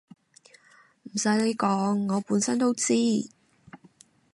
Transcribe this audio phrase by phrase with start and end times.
[1.03, 2.95] 唔洗你講我本身都知